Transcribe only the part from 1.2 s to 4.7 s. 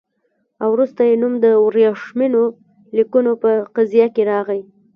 نوم د ورېښمینو لیکونو په قضیه کې راغی.